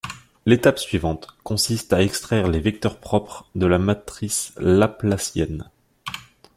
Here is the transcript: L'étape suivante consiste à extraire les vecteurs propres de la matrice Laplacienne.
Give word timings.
L'étape 0.47 0.79
suivante 0.79 1.27
consiste 1.43 1.93
à 1.93 2.01
extraire 2.01 2.47
les 2.47 2.59
vecteurs 2.59 2.99
propres 2.99 3.47
de 3.53 3.67
la 3.67 3.77
matrice 3.77 4.51
Laplacienne. 4.57 5.69